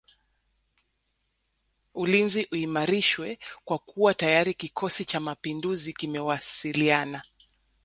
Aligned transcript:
Ulinzi 1.93 2.47
uimarishwe 2.51 3.39
kwa 3.65 3.77
kuwa 3.79 4.13
tayari 4.13 4.53
kikosi 4.53 5.05
cha 5.05 5.19
mapinduzi 5.19 5.93
kimewasiliana 5.93 7.21